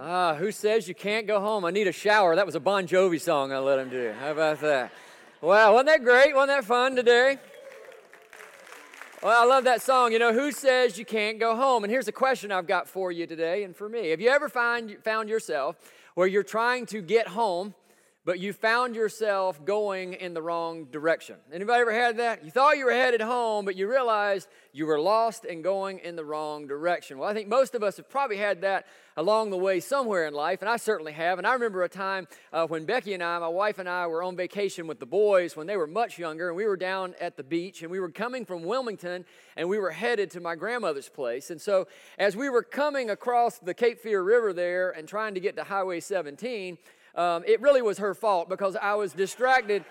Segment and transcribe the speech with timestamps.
[0.00, 1.64] Ah, who says you can't go home?
[1.64, 2.36] I need a shower.
[2.36, 4.14] That was a Bon Jovi song I let him do.
[4.20, 4.92] How about that?
[5.40, 6.36] Wow, wasn't that great?
[6.36, 7.36] Wasn't that fun today?
[9.20, 10.12] Well, I love that song.
[10.12, 11.82] You know, who says you can't go home?
[11.82, 14.10] And here's a question I've got for you today and for me.
[14.10, 15.74] Have you ever find, found yourself
[16.14, 17.74] where you're trying to get home
[18.28, 21.36] but you found yourself going in the wrong direction.
[21.50, 22.44] Anybody ever had that?
[22.44, 26.14] You thought you were headed home, but you realized you were lost and going in
[26.14, 27.16] the wrong direction.
[27.16, 28.86] Well, I think most of us have probably had that
[29.16, 31.38] along the way somewhere in life, and I certainly have.
[31.38, 34.22] And I remember a time uh, when Becky and I, my wife and I, were
[34.22, 37.38] on vacation with the boys when they were much younger, and we were down at
[37.38, 39.24] the beach, and we were coming from Wilmington,
[39.56, 41.48] and we were headed to my grandmother's place.
[41.48, 45.40] And so, as we were coming across the Cape Fear River there and trying to
[45.40, 46.76] get to Highway 17,
[47.18, 49.84] um, it really was her fault because I was distracted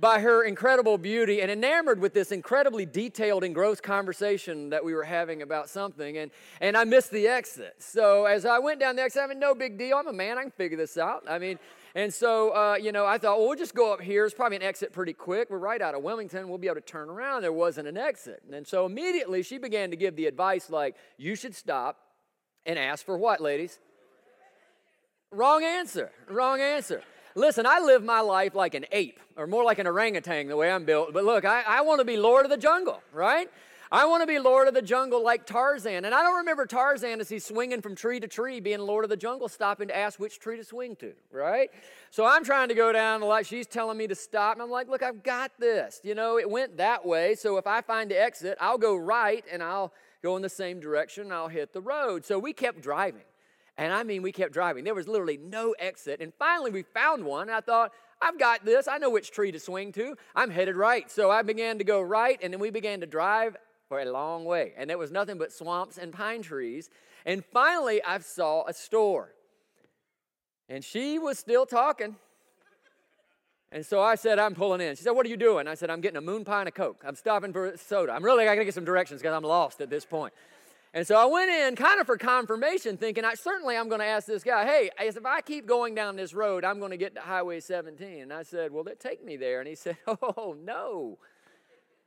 [0.00, 4.94] by her incredible beauty and enamored with this incredibly detailed and gross conversation that we
[4.94, 6.18] were having about something.
[6.18, 7.76] And, and I missed the exit.
[7.78, 9.96] So as I went down the exit, I mean, no big deal.
[9.96, 10.38] I'm a man.
[10.38, 11.24] I can figure this out.
[11.28, 11.58] I mean,
[11.94, 14.24] and so, uh, you know, I thought, well, we'll just go up here.
[14.24, 15.48] It's probably an exit pretty quick.
[15.48, 16.48] We're right out of Wilmington.
[16.48, 17.42] We'll be able to turn around.
[17.42, 18.42] There wasn't an exit.
[18.52, 21.98] And so immediately she began to give the advice like, you should stop
[22.66, 23.78] and ask for what, ladies?
[25.34, 26.10] Wrong answer.
[26.28, 27.02] Wrong answer.
[27.34, 30.70] Listen, I live my life like an ape, or more like an orangutan the way
[30.70, 31.12] I'm built.
[31.12, 33.50] But look, I, I want to be Lord of the jungle, right?
[33.90, 36.04] I want to be Lord of the jungle like Tarzan.
[36.04, 39.10] And I don't remember Tarzan as he's swinging from tree to tree, being Lord of
[39.10, 41.70] the jungle, stopping to ask which tree to swing to, right?
[42.10, 43.46] So I'm trying to go down the light.
[43.46, 44.54] She's telling me to stop.
[44.54, 46.00] And I'm like, look, I've got this.
[46.04, 47.34] You know, it went that way.
[47.34, 50.80] So if I find the exit, I'll go right and I'll go in the same
[50.80, 51.24] direction.
[51.24, 52.24] And I'll hit the road.
[52.24, 53.22] So we kept driving.
[53.76, 54.84] And I mean, we kept driving.
[54.84, 56.20] There was literally no exit.
[56.20, 57.50] And finally, we found one.
[57.50, 58.86] I thought, I've got this.
[58.86, 60.16] I know which tree to swing to.
[60.34, 61.10] I'm headed right.
[61.10, 62.38] So I began to go right.
[62.42, 63.56] And then we began to drive
[63.88, 64.72] for a long way.
[64.76, 66.88] And there was nothing but swamps and pine trees.
[67.26, 69.32] And finally, I saw a store.
[70.68, 72.16] And she was still talking.
[73.72, 74.94] And so I said, I'm pulling in.
[74.94, 75.66] She said, What are you doing?
[75.66, 77.02] I said, I'm getting a moon pie and a Coke.
[77.04, 78.12] I'm stopping for soda.
[78.12, 80.32] I'm really, I gotta get some directions because I'm lost at this point.
[80.94, 84.06] And so I went in kind of for confirmation, thinking, I certainly I'm going to
[84.06, 87.16] ask this guy, hey, if I keep going down this road, I'm going to get
[87.16, 88.22] to Highway 17.
[88.22, 89.58] And I said, well, take me there.
[89.58, 91.18] And he said, oh, no.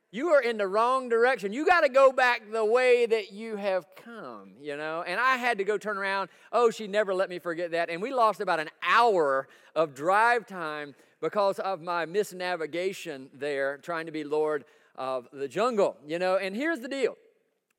[0.09, 1.51] You are in the wrong direction.
[1.51, 5.03] You got to go back the way that you have come, you know?
[5.05, 6.29] And I had to go turn around.
[6.53, 7.89] Oh, she never let me forget that.
[7.89, 14.05] And we lost about an hour of drive time because of my misnavigation there, trying
[14.05, 14.63] to be Lord
[14.95, 16.37] of the jungle, you know?
[16.37, 17.17] And here's the deal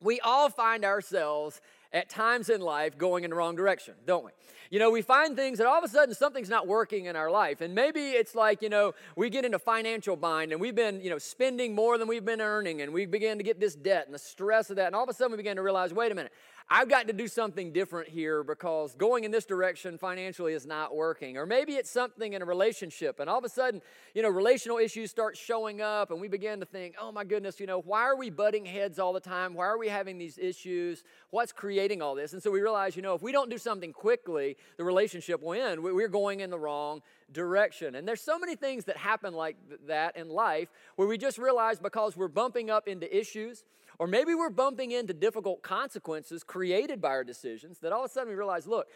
[0.01, 1.61] we all find ourselves
[1.91, 4.31] at times in life going in the wrong direction, don't we?
[4.71, 7.31] You know, we find things that all of a sudden something's not working in our
[7.31, 7.59] life.
[7.61, 11.09] And maybe it's like, you know, we get into financial bind and we've been, you
[11.09, 14.13] know, spending more than we've been earning and we begin to get this debt and
[14.13, 14.85] the stress of that.
[14.85, 16.31] And all of a sudden we begin to realize, wait a minute,
[16.71, 20.95] I've got to do something different here because going in this direction financially is not
[20.95, 21.35] working.
[21.35, 23.81] Or maybe it's something in a relationship, and all of a sudden,
[24.13, 27.59] you know, relational issues start showing up, and we begin to think, oh my goodness,
[27.59, 29.55] you know, why are we butting heads all the time?
[29.55, 31.03] Why are we having these issues?
[31.31, 32.33] What's creating all this?
[32.33, 35.53] And so we realize, you know, if we don't do something quickly, the relationship will
[35.53, 35.81] end.
[35.81, 37.95] We're going in the wrong direction.
[37.95, 41.79] And there's so many things that happen like that in life where we just realize
[41.79, 43.63] because we're bumping up into issues,
[43.99, 48.13] or maybe we're bumping into difficult consequences created by our decisions that all of a
[48.13, 48.87] sudden we realize, look,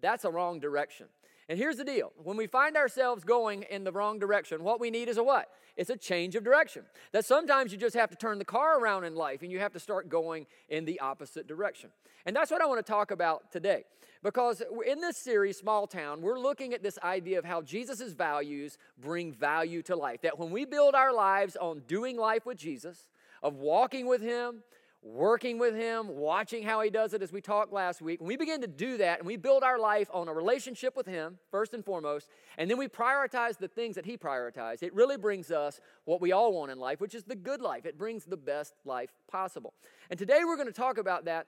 [0.00, 1.06] that's a wrong direction.
[1.50, 4.88] And here's the deal when we find ourselves going in the wrong direction, what we
[4.88, 5.48] need is a what?
[5.76, 6.84] It's a change of direction.
[7.10, 9.72] That sometimes you just have to turn the car around in life and you have
[9.72, 11.90] to start going in the opposite direction.
[12.24, 13.82] And that's what I want to talk about today.
[14.22, 18.78] Because in this series, Small Town, we're looking at this idea of how Jesus' values
[19.00, 20.20] bring value to life.
[20.22, 23.08] That when we build our lives on doing life with Jesus,
[23.42, 24.62] of walking with Him,
[25.02, 28.36] working with Him, watching how He does it as we talked last week, when we
[28.36, 31.74] begin to do that and we build our life on a relationship with Him, first
[31.74, 32.28] and foremost,
[32.58, 36.32] and then we prioritize the things that He prioritized, it really brings us what we
[36.32, 37.86] all want in life, which is the good life.
[37.86, 39.74] It brings the best life possible.
[40.10, 41.46] And today we're going to talk about that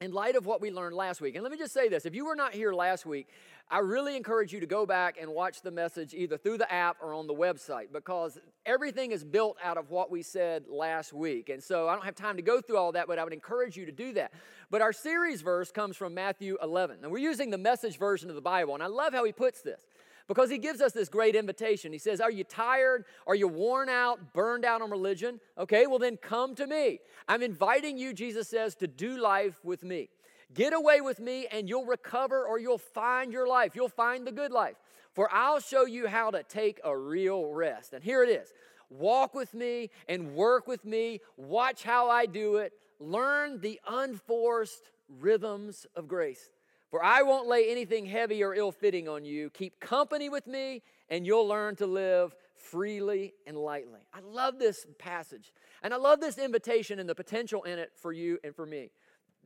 [0.00, 1.36] in light of what we learned last week.
[1.36, 3.28] And let me just say this if you were not here last week,
[3.70, 6.98] I really encourage you to go back and watch the message either through the app
[7.00, 11.48] or on the website because everything is built out of what we said last week.
[11.48, 13.76] And so I don't have time to go through all that, but I would encourage
[13.76, 14.32] you to do that.
[14.70, 16.98] But our series verse comes from Matthew 11.
[17.02, 18.74] And we're using the message version of the Bible.
[18.74, 19.80] And I love how he puts this
[20.28, 21.92] because he gives us this great invitation.
[21.92, 23.04] He says, Are you tired?
[23.26, 25.40] Are you worn out, burned out on religion?
[25.58, 27.00] Okay, well then come to me.
[27.28, 30.08] I'm inviting you, Jesus says, to do life with me.
[30.54, 33.72] Get away with me and you'll recover or you'll find your life.
[33.74, 34.76] You'll find the good life.
[35.12, 37.92] For I'll show you how to take a real rest.
[37.92, 38.52] And here it is
[38.88, 41.20] walk with me and work with me.
[41.36, 42.72] Watch how I do it.
[43.00, 46.50] Learn the unforced rhythms of grace.
[46.90, 49.50] For I won't lay anything heavy or ill fitting on you.
[49.50, 54.00] Keep company with me, and you'll learn to live freely and lightly.
[54.14, 55.52] I love this passage.
[55.82, 58.90] And I love this invitation and the potential in it for you and for me.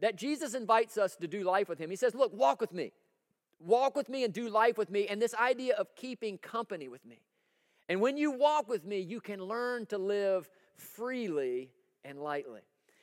[0.00, 1.90] That Jesus invites us to do life with Him.
[1.90, 2.92] He says, Look, walk with me.
[3.58, 5.06] Walk with me and do life with me.
[5.06, 7.20] And this idea of keeping company with me.
[7.88, 11.70] And when you walk with me, you can learn to live freely
[12.04, 12.60] and lightly.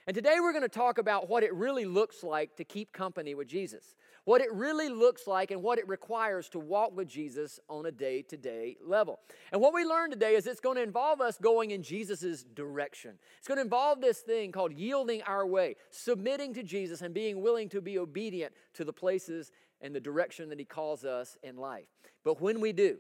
[0.08, 3.36] And today we're going to talk about what it really looks like to keep company
[3.36, 3.94] with Jesus,
[4.24, 7.92] what it really looks like, and what it requires to walk with Jesus on a
[7.92, 9.20] day to day level.
[9.52, 13.16] And what we learned today is it's going to involve us going in Jesus' direction.
[13.38, 17.42] It's going to involve this thing called yielding our way, submitting to Jesus, and being
[17.42, 19.52] willing to be obedient to the places
[19.82, 21.88] and the direction that He calls us in life.
[22.24, 22.98] But when we do,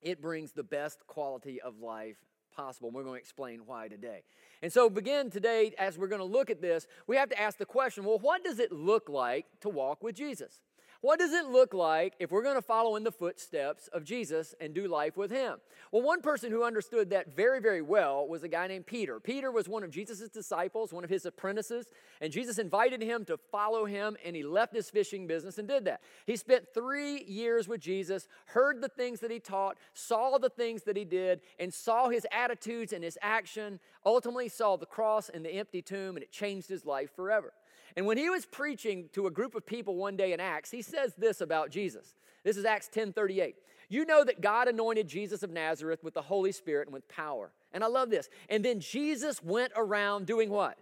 [0.00, 2.16] it brings the best quality of life
[2.50, 2.88] possible.
[2.88, 4.22] And we're going to explain why today.
[4.62, 7.58] And so, begin today, as we're going to look at this, we have to ask
[7.58, 10.60] the question well, what does it look like to walk with Jesus?
[11.02, 14.54] What does it look like if we're going to follow in the footsteps of Jesus
[14.60, 15.56] and do life with him?
[15.92, 19.18] Well, one person who understood that very, very well was a guy named Peter.
[19.18, 21.86] Peter was one of Jesus' disciples, one of his apprentices,
[22.20, 25.86] and Jesus invited him to follow him, and he left his fishing business and did
[25.86, 26.02] that.
[26.26, 30.82] He spent three years with Jesus, heard the things that he taught, saw the things
[30.82, 35.46] that he did, and saw his attitudes and his action, ultimately saw the cross and
[35.46, 37.54] the empty tomb, and it changed his life forever.
[37.96, 40.82] And when he was preaching to a group of people one day in Acts, he
[40.82, 42.14] says this about Jesus.
[42.44, 43.56] This is Acts 10 38.
[43.88, 47.50] You know that God anointed Jesus of Nazareth with the Holy Spirit and with power.
[47.72, 48.28] And I love this.
[48.48, 50.78] And then Jesus went around doing what?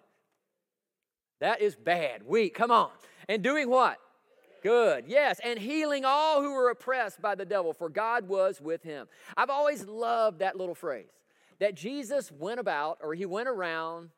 [1.40, 2.90] That is bad, weak, come on.
[3.28, 3.98] And doing what?
[4.62, 8.82] Good, yes, and healing all who were oppressed by the devil, for God was with
[8.82, 9.06] him.
[9.36, 11.10] I've always loved that little phrase
[11.60, 14.10] that Jesus went about or he went around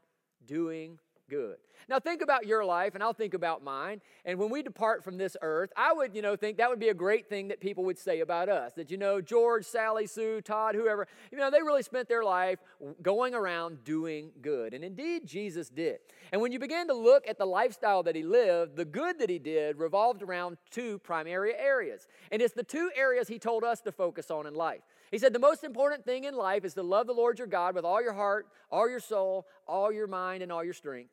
[0.46, 0.98] doing
[1.31, 1.56] good.
[1.88, 4.00] Now think about your life and I'll think about mine.
[4.25, 6.91] And when we depart from this earth, I would, you know, think that would be
[6.91, 8.73] a great thing that people would say about us.
[8.75, 12.59] That you know, George, Sally, Sue, Todd, whoever, you know, they really spent their life
[13.03, 14.75] going around doing good.
[14.75, 15.99] And indeed Jesus did.
[16.32, 19.31] And when you begin to look at the lifestyle that he lived, the good that
[19.31, 22.06] he did revolved around two primary areas.
[22.31, 24.83] And it's the two areas he told us to focus on in life.
[25.11, 27.75] He said, The most important thing in life is to love the Lord your God
[27.75, 31.11] with all your heart, all your soul, all your mind, and all your strength.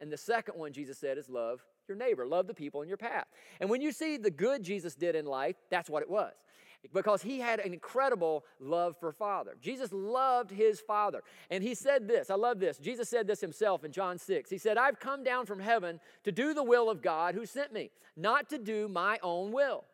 [0.00, 2.96] And the second one, Jesus said, is love your neighbor, love the people in your
[2.96, 3.26] path.
[3.60, 6.32] And when you see the good Jesus did in life, that's what it was.
[6.92, 9.56] Because he had an incredible love for Father.
[9.60, 11.22] Jesus loved his Father.
[11.50, 12.78] And he said this, I love this.
[12.78, 14.50] Jesus said this himself in John 6.
[14.50, 17.72] He said, I've come down from heaven to do the will of God who sent
[17.72, 19.84] me, not to do my own will.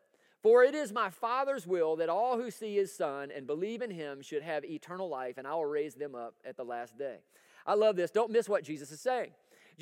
[0.42, 3.90] For it is my Father's will that all who see his Son and believe in
[3.90, 7.18] him should have eternal life, and I will raise them up at the last day.
[7.64, 8.10] I love this.
[8.10, 9.30] Don't miss what Jesus is saying.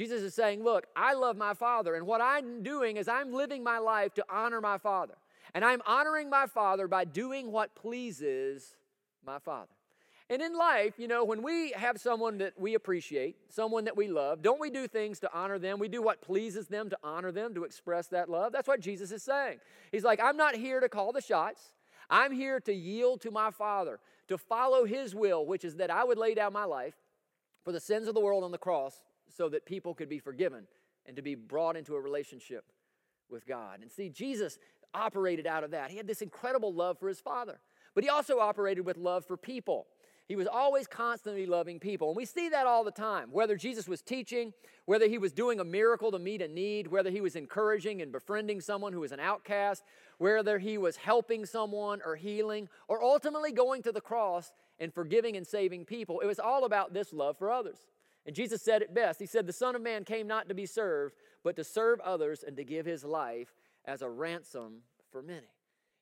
[0.00, 3.62] Jesus is saying, Look, I love my Father, and what I'm doing is I'm living
[3.62, 5.12] my life to honor my Father.
[5.52, 8.76] And I'm honoring my Father by doing what pleases
[9.26, 9.68] my Father.
[10.30, 14.08] And in life, you know, when we have someone that we appreciate, someone that we
[14.08, 15.78] love, don't we do things to honor them?
[15.78, 18.52] We do what pleases them to honor them, to express that love.
[18.52, 19.58] That's what Jesus is saying.
[19.92, 21.72] He's like, I'm not here to call the shots.
[22.08, 26.04] I'm here to yield to my Father, to follow His will, which is that I
[26.04, 26.94] would lay down my life
[27.64, 28.94] for the sins of the world on the cross
[29.30, 30.66] so that people could be forgiven
[31.06, 32.64] and to be brought into a relationship
[33.30, 33.80] with God.
[33.80, 34.58] And see, Jesus
[34.92, 35.90] operated out of that.
[35.90, 37.60] He had this incredible love for his Father,
[37.94, 39.86] but he also operated with love for people.
[40.30, 42.08] He was always constantly loving people.
[42.08, 44.52] And we see that all the time, whether Jesus was teaching,
[44.84, 48.12] whether he was doing a miracle to meet a need, whether he was encouraging and
[48.12, 49.82] befriending someone who was an outcast,
[50.18, 55.36] whether he was helping someone or healing, or ultimately going to the cross and forgiving
[55.36, 56.20] and saving people.
[56.20, 57.78] It was all about this love for others.
[58.30, 59.18] And Jesus said it best.
[59.18, 62.44] He said, The Son of Man came not to be served, but to serve others
[62.46, 63.56] and to give his life
[63.86, 65.48] as a ransom for many.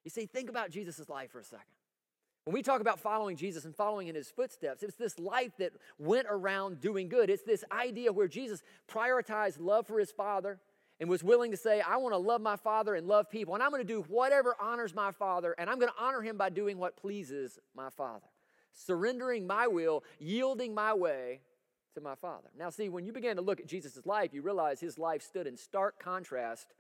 [0.05, 1.65] You see, think about Jesus' life for a second.
[2.45, 5.73] When we talk about following Jesus and following in his footsteps, it's this life that
[5.99, 7.31] went around doing good.
[7.31, 10.61] It's this idea where Jesus prioritized love for his Father
[11.01, 13.63] and was willing to say, I want to love my Father and love people, and
[13.63, 16.51] I'm going to do whatever honors my Father, and I'm going to honor him by
[16.51, 18.27] doing what pleases my Father.
[18.75, 21.41] Surrendering my will, yielding my way
[21.99, 22.49] to my Father.
[22.59, 25.47] Now, see, when you begin to look at Jesus' life, you realize his life stood
[25.47, 26.73] in stark contrast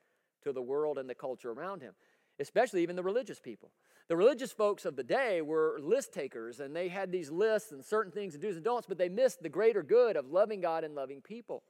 [0.44, 1.94] to the world and the culture around him,
[2.38, 3.70] especially even the religious people.
[4.08, 7.84] The religious folks of the day were list takers, and they had these lists and
[7.84, 10.82] certain things and do's and don'ts, but they missed the greater good of loving God
[10.84, 11.62] and loving people.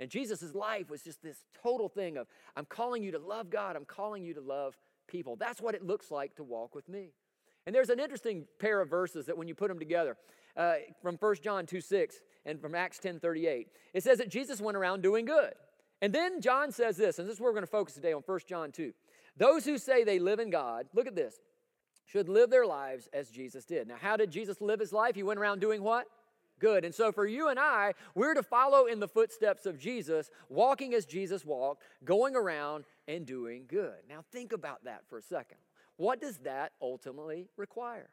[0.00, 3.76] And Jesus' life was just this total thing of, I'm calling you to love God,
[3.76, 5.36] I'm calling you to love people.
[5.36, 7.10] That's what it looks like to walk with me.
[7.66, 10.16] And there's an interesting pair of verses that when you put them together,
[10.56, 14.60] uh, from 1 John 2 6 and from Acts 10 38, it says that Jesus
[14.60, 15.52] went around doing good.
[16.02, 18.22] And then John says this, and this is where we're going to focus today on
[18.24, 18.92] 1 John 2.
[19.36, 21.36] Those who say they live in God, look at this,
[22.04, 23.88] should live their lives as Jesus did.
[23.88, 25.14] Now, how did Jesus live his life?
[25.14, 26.06] He went around doing what?
[26.60, 26.84] Good.
[26.84, 30.94] And so, for you and I, we're to follow in the footsteps of Jesus, walking
[30.94, 33.96] as Jesus walked, going around and doing good.
[34.08, 35.58] Now, think about that for a second.
[35.96, 38.10] What does that ultimately require?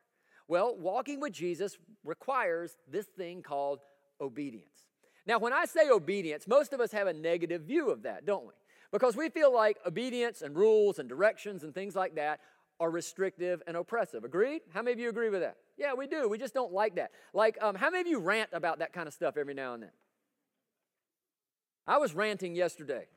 [0.52, 3.80] Well, walking with Jesus requires this thing called
[4.20, 4.84] obedience.
[5.26, 8.44] Now, when I say obedience, most of us have a negative view of that, don't
[8.44, 8.52] we?
[8.92, 12.42] Because we feel like obedience and rules and directions and things like that
[12.82, 14.26] are restrictive and oppressive.
[14.26, 14.64] Agreed?
[14.74, 15.56] How many of you agree with that?
[15.78, 16.28] Yeah, we do.
[16.28, 17.12] We just don't like that.
[17.34, 19.84] Like, um, how many of you rant about that kind of stuff every now and
[19.84, 19.92] then?
[21.88, 23.08] I was ranting yesterday.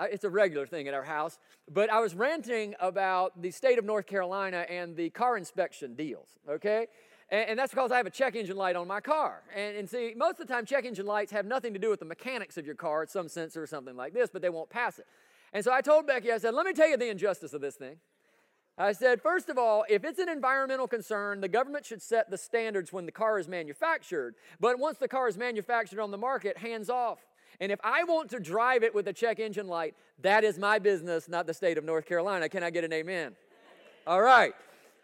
[0.00, 1.38] It's a regular thing at our house.
[1.70, 6.28] But I was ranting about the state of North Carolina and the car inspection deals,
[6.48, 6.86] okay?
[7.28, 9.42] And, and, that's because I have a check engine light on my car.
[9.54, 12.00] And, and see, most of the time, check engine lights have nothing to do with
[12.00, 13.02] the mechanics of your car.
[13.02, 15.06] It's some sensor or something like this, but they won't pass it.
[15.52, 17.74] And so I told Becky, I said, let me tell you the injustice of this
[17.74, 17.96] thing.
[18.78, 22.38] I said, first of all, if it's an environmental concern, the government should set the
[22.38, 24.34] standards when the car is manufactured.
[24.60, 27.18] But once the car is manufactured on the market, hands off.
[27.60, 30.78] And if I want to drive it with a check engine light, that is my
[30.78, 32.48] business, not the state of North Carolina.
[32.48, 33.32] Can I get an amen?
[34.06, 34.52] All right.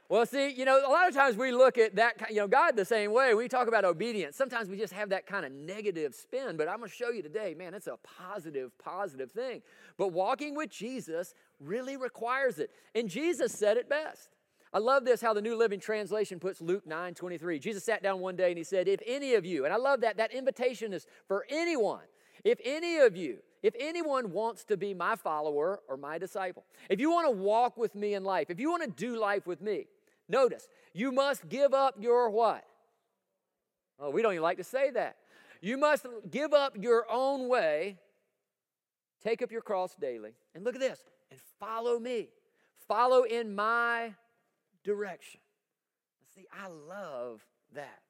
[0.09, 2.76] Well, see, you know, a lot of times we look at that, you know, God
[2.76, 3.35] the same way.
[3.35, 4.37] We talk about obedience.
[4.37, 7.23] Sometimes we just have that kind of negative spin, but I'm going to show you
[7.23, 9.61] today, man, it's a positive, positive thing.
[9.99, 12.71] But walking with Jesus really requires it.
[12.95, 14.31] And Jesus said it best.
[14.73, 17.59] I love this how the New Living Translation puts Luke 9 23.
[17.59, 20.00] Jesus sat down one day and he said, If any of you, and I love
[20.02, 22.05] that, that invitation is for anyone,
[22.49, 27.00] if any of you, if anyone wants to be my follower or my disciple, if
[27.00, 29.61] you want to walk with me in life, if you want to do life with
[29.61, 29.87] me,
[30.28, 32.64] Notice, you must give up your what?
[33.99, 35.17] Oh, we don't even like to say that.
[35.61, 37.97] You must give up your own way,
[39.25, 41.00] take up your cross daily, and look at this,
[41.31, 42.28] and follow me.
[42.87, 44.14] Follow in my
[44.85, 45.40] direction.
[46.35, 48.00] See, I love that.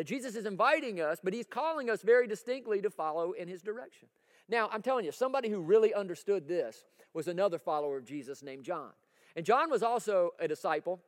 [0.00, 3.60] That Jesus is inviting us, but he's calling us very distinctly to follow in his
[3.60, 4.08] direction.
[4.48, 8.64] Now, I'm telling you, somebody who really understood this was another follower of Jesus named
[8.64, 8.92] John.
[9.36, 11.02] And John was also a disciple.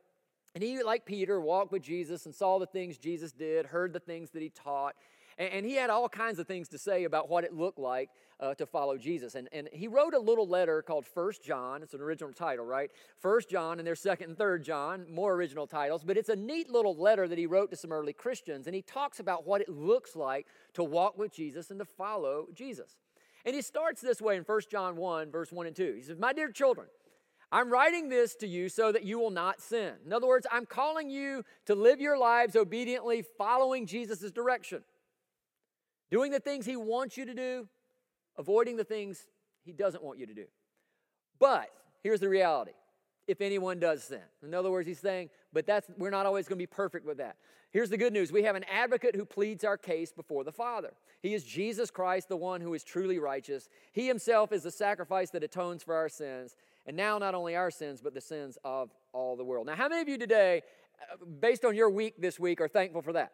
[0.53, 3.99] And he, like Peter, walked with Jesus and saw the things Jesus did, heard the
[3.99, 4.93] things that he taught.
[5.37, 8.09] And, and he had all kinds of things to say about what it looked like
[8.39, 9.35] uh, to follow Jesus.
[9.35, 11.83] And, and he wrote a little letter called First John.
[11.83, 12.91] It's an original title, right?
[13.19, 16.03] First John, and there's second and third John, more original titles.
[16.03, 18.67] But it's a neat little letter that he wrote to some early Christians.
[18.67, 22.47] And he talks about what it looks like to walk with Jesus and to follow
[22.53, 22.97] Jesus.
[23.45, 25.93] And he starts this way in First John 1, verse 1 and 2.
[25.97, 26.87] He says, My dear children,
[27.51, 29.93] I'm writing this to you so that you will not sin.
[30.05, 34.83] In other words, I'm calling you to live your lives obediently, following Jesus' direction,
[36.13, 37.67] doing the things He wants you to do,
[38.37, 39.25] avoiding the things
[39.65, 40.45] He doesn't want you to do.
[41.39, 41.69] But
[42.03, 42.73] here's the reality
[43.27, 44.21] if anyone does sin.
[44.43, 47.17] In other words, he's saying, but that's we're not always going to be perfect with
[47.17, 47.37] that.
[47.71, 48.31] Here's the good news.
[48.31, 50.91] We have an advocate who pleads our case before the Father.
[51.21, 53.67] He is Jesus Christ, the one who is truly righteous.
[53.91, 56.55] He himself is the sacrifice that atones for our sins,
[56.85, 59.65] and now not only our sins, but the sins of all the world.
[59.65, 60.61] Now, how many of you today,
[61.01, 63.31] uh, based on your week this week, are thankful for that?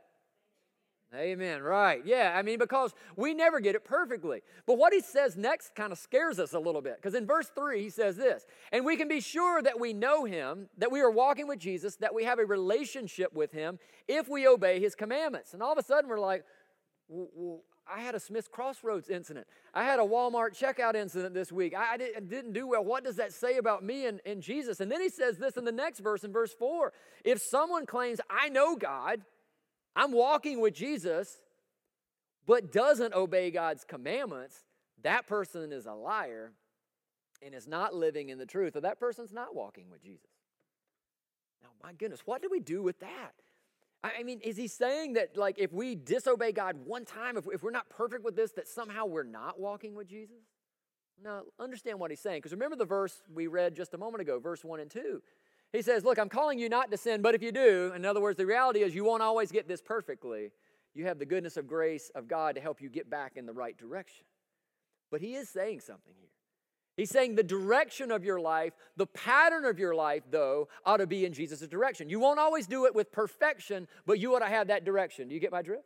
[1.15, 1.63] Amen.
[1.63, 2.05] Right.
[2.05, 2.33] Yeah.
[2.35, 4.41] I mean, because we never get it perfectly.
[4.67, 6.97] But what he says next kind of scares us a little bit.
[6.97, 10.25] Because in verse 3, he says this And we can be sure that we know
[10.25, 14.29] him, that we are walking with Jesus, that we have a relationship with him if
[14.29, 15.53] we obey his commandments.
[15.53, 16.45] And all of a sudden, we're like,
[17.91, 19.47] I had a Smith's Crossroads incident.
[19.73, 21.73] I had a Walmart checkout incident this week.
[21.75, 22.83] I, didn't do well.
[22.83, 24.79] What does that say about me and, and Jesus?
[24.79, 28.19] And then he says this in the next verse, in verse 4 If someone claims,
[28.29, 29.21] I know God,
[29.95, 31.37] I'm walking with Jesus,
[32.45, 34.63] but doesn't obey God's commandments,
[35.03, 36.53] that person is a liar
[37.41, 40.29] and is not living in the truth, or that person's not walking with Jesus.
[41.61, 43.33] Now, my goodness, what do we do with that?
[44.01, 47.63] I mean, is he saying that, like, if we disobey God one time, if, if
[47.63, 50.37] we're not perfect with this, that somehow we're not walking with Jesus?
[51.21, 52.37] No, understand what he's saying.
[52.37, 55.21] Because remember the verse we read just a moment ago, verse 1 and 2.
[55.71, 58.21] He says, Look, I'm calling you not to sin, but if you do, in other
[58.21, 60.51] words, the reality is you won't always get this perfectly.
[60.95, 63.53] You have the goodness of grace of God to help you get back in the
[63.53, 64.25] right direction.
[65.11, 66.29] But he is saying something here.
[66.97, 71.07] He's saying the direction of your life, the pattern of your life, though, ought to
[71.07, 72.09] be in Jesus' direction.
[72.09, 75.29] You won't always do it with perfection, but you ought to have that direction.
[75.29, 75.85] Do you get my drift?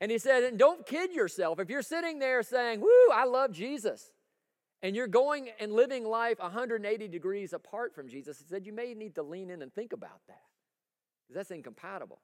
[0.00, 1.60] And he said, and don't kid yourself.
[1.60, 4.12] If you're sitting there saying, Woo, I love Jesus,
[4.82, 8.94] and you're going and living life 180 degrees apart from Jesus, he said, you may
[8.94, 10.42] need to lean in and think about that.
[11.26, 12.20] Because that's incompatible.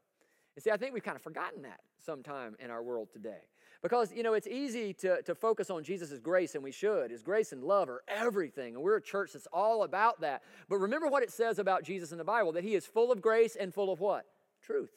[0.55, 3.49] And see, I think we've kind of forgotten that sometime in our world today.
[3.83, 7.11] Because, you know, it's easy to, to focus on Jesus' grace, and we should.
[7.11, 8.77] His grace and love are everything.
[8.77, 10.43] And we're a church that's all about that.
[10.69, 13.21] But remember what it says about Jesus in the Bible that he is full of
[13.21, 14.27] grace and full of what?
[14.63, 14.91] Truth.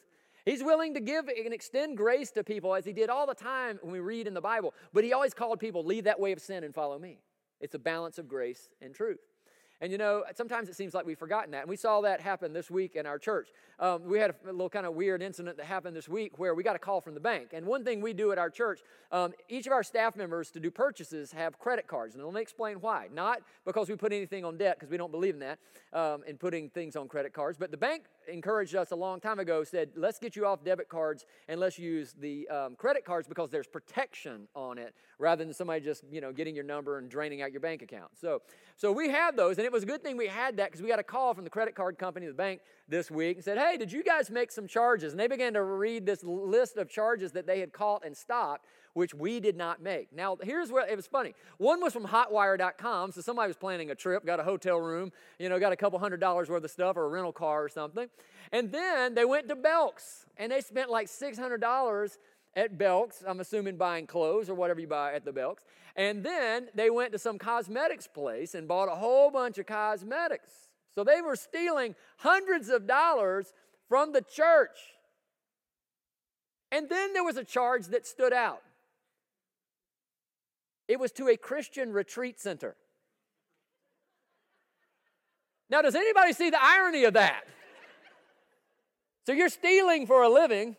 [0.44, 3.80] He's willing to give and extend grace to people as he did all the time
[3.82, 4.72] when we read in the Bible.
[4.92, 7.18] But he always called people, leave that way of sin and follow me.
[7.60, 9.20] It's a balance of grace and truth.
[9.80, 11.62] And you know, sometimes it seems like we've forgotten that.
[11.62, 13.48] And we saw that happen this week in our church.
[13.78, 16.62] Um, we had a little kind of weird incident that happened this week where we
[16.62, 17.48] got a call from the bank.
[17.52, 18.80] And one thing we do at our church,
[19.12, 22.14] um, each of our staff members to do purchases have credit cards.
[22.14, 23.08] And let me explain why.
[23.12, 25.58] Not because we put anything on debt, because we don't believe in that,
[25.92, 27.58] um, in putting things on credit cards.
[27.58, 30.88] But the bank encouraged us a long time ago, said, let's get you off debit
[30.88, 35.52] cards and let's use the um, credit cards because there's protection on it rather than
[35.52, 38.10] somebody just, you know, getting your number and draining out your bank account.
[38.18, 38.42] So,
[38.76, 40.88] so we have those, and it was a good thing we had that because we
[40.88, 43.76] got a call from the credit card company, the bank, this week and said, hey,
[43.76, 45.12] did you guys make some charges?
[45.12, 48.64] And they began to read this list of charges that they had caught and stopped
[48.96, 50.10] which we did not make.
[50.10, 51.34] Now, here's where it was funny.
[51.58, 55.50] One was from hotwire.com, so somebody was planning a trip, got a hotel room, you
[55.50, 58.08] know, got a couple hundred dollars worth of stuff or a rental car or something.
[58.52, 62.18] And then they went to Belk's and they spent like $600
[62.56, 65.62] at Belk's, I'm assuming buying clothes or whatever you buy at the Belk's.
[65.94, 70.50] And then they went to some cosmetics place and bought a whole bunch of cosmetics.
[70.94, 73.52] So they were stealing hundreds of dollars
[73.88, 74.78] from the church.
[76.72, 78.62] And then there was a charge that stood out.
[80.88, 82.74] It was to a Christian retreat center.
[85.68, 87.42] Now, does anybody see the irony of that?
[89.26, 90.76] So you're stealing for a living,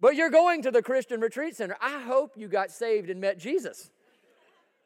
[0.00, 1.76] but you're going to the Christian retreat center.
[1.80, 3.90] I hope you got saved and met Jesus.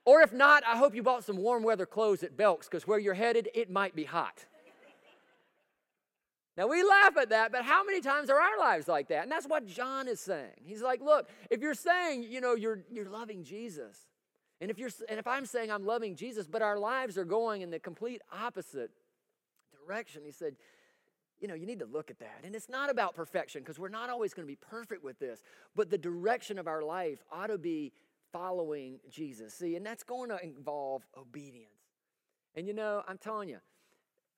[0.05, 2.99] Or if not, I hope you bought some warm weather clothes at Belk's because where
[2.99, 4.45] you're headed, it might be hot.
[6.57, 9.25] Now we laugh at that, but how many times are our lives like that?
[9.25, 10.53] And that's what John is saying.
[10.65, 14.07] He's like, look, if you're saying, you know, you're you're loving Jesus,
[14.61, 17.63] and if you're and if I'm saying I'm loving Jesus, but our lives are going
[17.63, 18.93] in the complete opposite
[19.85, 20.55] direction, he said,
[21.45, 22.41] you know, you need to look at that.
[22.43, 25.43] And it's not about perfection because we're not always going to be perfect with this,
[25.77, 27.93] but the direction of our life ought to be
[28.33, 29.53] following Jesus.
[29.53, 31.69] See, and that's going to involve obedience.
[32.55, 33.59] And you know, I'm telling you,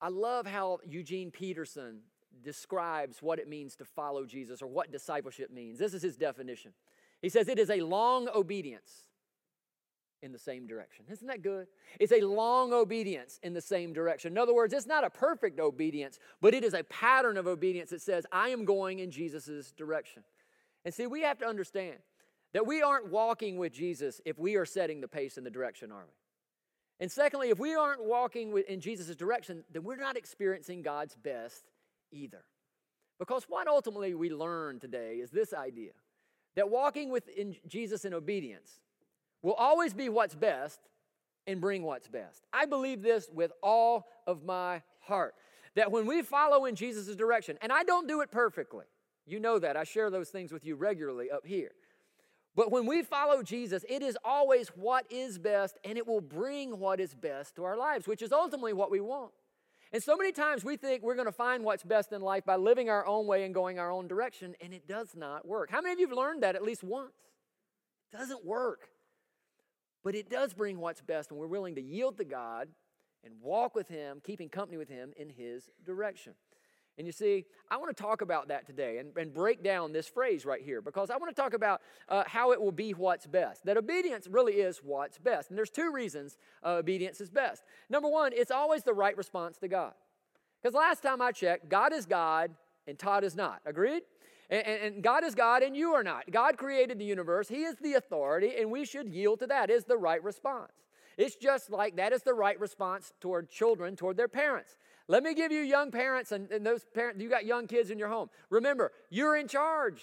[0.01, 2.01] I love how Eugene Peterson
[2.43, 5.79] describes what it means to follow Jesus or what discipleship means.
[5.79, 6.73] This is his definition.
[7.23, 9.03] He says it is a long obedience
[10.27, 11.07] in the same direction.
[11.11, 11.69] Isn't that good?
[11.99, 14.33] It's a long obedience in the same direction.
[14.33, 17.91] In other words, it's not a perfect obedience, but it is a pattern of obedience
[17.91, 20.25] that says, I am going in Jesus' direction.
[20.85, 21.97] And see, we have to understand
[22.53, 25.91] that we aren't walking with Jesus if we are setting the pace in the direction,
[25.91, 26.13] are we?
[27.01, 31.65] And secondly, if we aren't walking in Jesus' direction, then we're not experiencing God's best
[32.11, 32.45] either.
[33.19, 35.93] Because what ultimately we learn today is this idea
[36.55, 37.29] that walking with
[37.67, 38.81] Jesus in obedience
[39.43, 40.81] will always be what's best
[41.47, 42.45] and bring what's best.
[42.53, 45.35] I believe this with all of my heart.
[45.75, 48.87] That when we follow in Jesus' direction, and I don't do it perfectly,
[49.27, 49.77] you know that.
[49.77, 51.73] I share those things with you regularly up here.
[52.55, 56.79] But when we follow Jesus, it is always what is best, and it will bring
[56.79, 59.33] what is best to our lives, which is ultimately what we want.
[59.93, 62.57] And so many times we think we're going to find what's best in life by
[62.57, 65.71] living our own way and going our own direction, and it does not work.
[65.71, 67.13] How many of you have learned that at least once?
[68.11, 68.89] It doesn't work.
[70.07, 72.69] But it does bring what's best when we're willing to yield to God
[73.25, 76.35] and walk with Him, keeping company with Him in His direction.
[76.97, 80.07] And you see, I want to talk about that today and, and break down this
[80.07, 83.27] phrase right here because I want to talk about uh, how it will be what's
[83.27, 83.65] best.
[83.65, 85.51] That obedience really is what's best.
[85.51, 87.65] And there's two reasons uh, obedience is best.
[87.91, 89.95] Number one, it's always the right response to God.
[90.63, 92.53] Because last time I checked, God is God
[92.87, 93.61] and Todd is not.
[93.67, 94.05] Agreed?
[94.49, 96.31] And, and, God is God and you are not.
[96.31, 99.85] God created the universe, He is the authority, and we should yield to that, is
[99.85, 100.73] the right response.
[101.17, 104.77] It's just like that is the right response toward children, toward their parents.
[105.09, 107.99] Let me give you young parents and, and those parents, you got young kids in
[107.99, 108.29] your home.
[108.51, 110.03] Remember, you're in charge.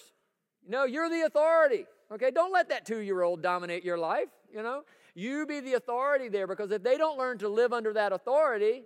[0.66, 1.86] No, you're the authority.
[2.12, 4.28] Okay, don't let that two year old dominate your life.
[4.52, 4.82] You know,
[5.14, 8.84] you be the authority there because if they don't learn to live under that authority,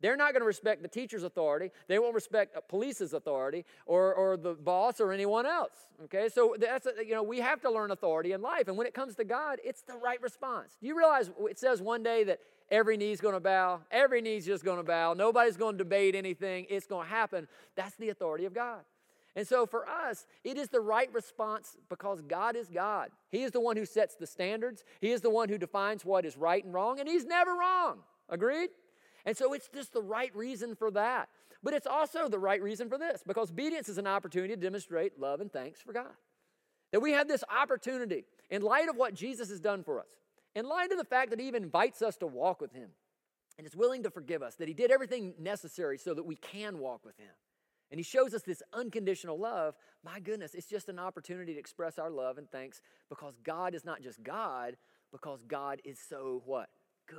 [0.00, 1.70] they're not going to respect the teacher's authority.
[1.88, 5.72] They won't respect a police's authority or, or the boss or anyone else.
[6.04, 8.94] Okay, so that's you know we have to learn authority in life, and when it
[8.94, 10.76] comes to God, it's the right response.
[10.80, 14.44] Do you realize it says one day that every knee's going to bow, every knee's
[14.44, 16.66] just going to bow, nobody's going to debate anything.
[16.68, 17.48] It's going to happen.
[17.76, 18.80] That's the authority of God.
[19.34, 23.10] And so for us, it is the right response because God is God.
[23.30, 24.82] He is the one who sets the standards.
[25.00, 27.98] He is the one who defines what is right and wrong, and He's never wrong.
[28.30, 28.70] Agreed?
[29.26, 31.28] And so it's just the right reason for that.
[31.62, 35.18] But it's also the right reason for this because obedience is an opportunity to demonstrate
[35.18, 36.12] love and thanks for God.
[36.92, 40.06] That we have this opportunity in light of what Jesus has done for us,
[40.54, 42.90] in light of the fact that He even invites us to walk with Him
[43.58, 46.78] and is willing to forgive us, that He did everything necessary so that we can
[46.78, 47.32] walk with Him,
[47.90, 51.98] and He shows us this unconditional love, my goodness, it's just an opportunity to express
[51.98, 54.76] our love and thanks because God is not just God,
[55.10, 56.68] because God is so what?
[57.08, 57.18] Good.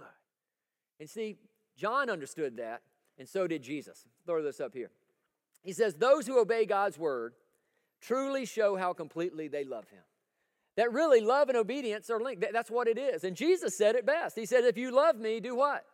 [1.00, 1.36] And see,
[1.78, 2.82] John understood that,
[3.18, 4.06] and so did Jesus.
[4.26, 4.92] Throw this up here.
[5.64, 7.34] He says, Those who obey God's word
[8.02, 10.04] truly show how completely they love Him.
[10.76, 12.46] That really love and obedience are linked.
[12.54, 13.24] That's what it is.
[13.24, 14.36] And Jesus said it best.
[14.36, 15.86] He said, If you love me, do what?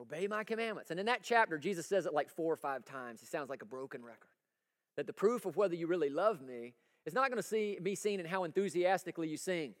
[0.00, 0.90] Obey my commandments.
[0.90, 3.22] And in that chapter, Jesus says it like four or five times.
[3.22, 4.28] It sounds like a broken record.
[4.96, 6.74] That the proof of whether you really love me
[7.04, 9.74] is not going to be seen in how enthusiastically you sing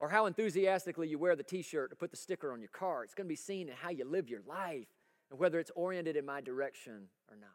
[0.00, 3.04] or how enthusiastically you wear the t shirt to put the sticker on your car.
[3.04, 4.88] It's going to be seen in how you live your life
[5.30, 7.48] and whether it's oriented in my direction or not.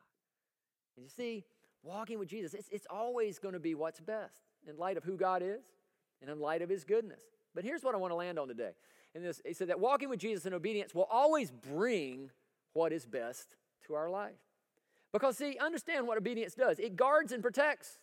[0.95, 1.45] And you see,
[1.83, 5.15] walking with Jesus, it's, it's always going to be what's best in light of who
[5.15, 5.63] God is
[6.21, 7.21] and in light of his goodness.
[7.55, 8.71] But here's what I want to land on today.
[9.15, 12.29] And this, he said that walking with Jesus in obedience will always bring
[12.73, 13.55] what is best
[13.87, 14.35] to our life.
[15.11, 17.99] Because, see, understand what obedience does it guards and protects.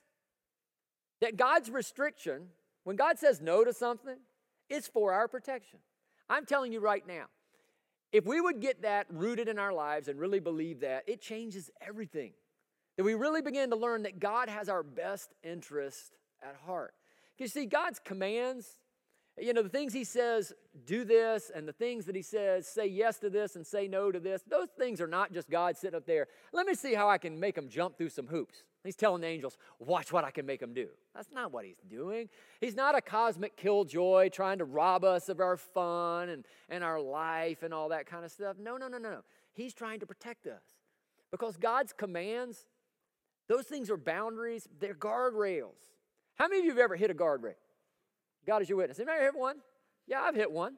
[1.20, 2.49] That God's restriction,
[2.87, 4.14] when God says no to something,
[4.70, 5.81] it's for our protection.
[6.31, 7.25] I'm telling you right now,
[8.12, 11.68] if we would get that rooted in our lives and really believe that, it changes
[11.81, 12.31] everything.
[12.96, 16.94] That we really begin to learn that God has our best interest at heart.
[17.38, 18.77] You see, God's commands,
[19.37, 20.53] you know, the things He says,
[20.85, 24.12] do this, and the things that He says, say yes to this and say no
[24.12, 26.29] to this, those things are not just God sitting up there.
[26.53, 28.62] Let me see how I can make them jump through some hoops.
[28.87, 30.88] He's telling the angels, watch what I can make them do.
[31.14, 32.29] That's not what He's doing.
[32.61, 37.01] He's not a cosmic killjoy trying to rob us of our fun and, and our
[37.01, 38.57] life and all that kind of stuff.
[38.59, 39.11] No, no, no, no.
[39.11, 39.20] No.
[39.53, 40.62] He's trying to protect us.
[41.31, 42.66] Because God's commands,
[43.49, 45.92] those things are boundaries, they're guardrails.
[46.37, 47.55] How many of you have ever hit a guardrail?
[48.46, 48.99] God is your witness.
[48.99, 49.57] Anybody hit one?
[50.07, 50.75] Yeah, I've hit one.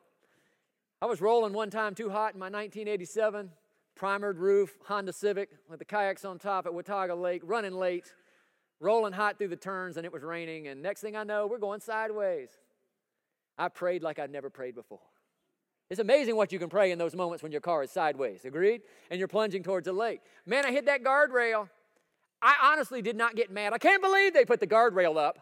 [1.02, 3.50] I was rolling one time too hot in my 1987
[3.98, 8.14] primered roof Honda Civic with the kayaks on top at Watauga Lake, running late,
[8.80, 10.68] rolling hot through the turns, and it was raining.
[10.68, 12.48] And next thing I know, we're going sideways.
[13.58, 15.00] I prayed like I'd never prayed before.
[15.90, 18.82] It's amazing what you can pray in those moments when your car is sideways, agreed?
[19.10, 20.20] And you're plunging towards a lake.
[20.46, 21.68] Man, I hit that guardrail.
[22.40, 23.72] I honestly did not get mad.
[23.72, 25.38] I can't believe they put the guardrail up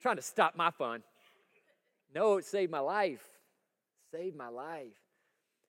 [0.00, 1.02] trying to stop my fun.
[2.14, 3.22] No, it saved my life.
[4.10, 4.96] Saved my life.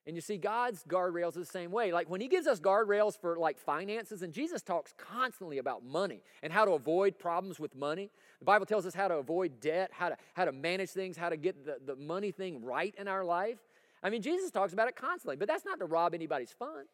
[0.07, 1.91] And you see, God's guardrails the same way.
[1.91, 6.23] Like when He gives us guardrails for like finances, and Jesus talks constantly about money
[6.41, 8.09] and how to avoid problems with money.
[8.39, 11.29] The Bible tells us how to avoid debt, how to, how to manage things, how
[11.29, 13.59] to get the, the money thing right in our life.
[14.01, 16.85] I mean, Jesus talks about it constantly, but that's not to rob anybody's fun.